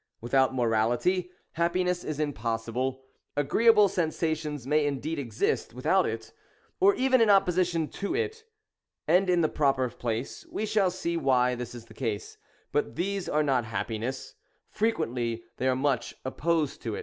[0.19, 3.03] Without morality, happiness is impossible.
[3.37, 6.33] Agreeable sensations may indeed exist without it,
[6.79, 8.43] or even in opposition to it,—
[9.07, 12.39] and in the proper place we shall see why this is the case;—
[12.71, 14.33] but these are not happiness:
[14.71, 16.99] frequently they are much opposed to it.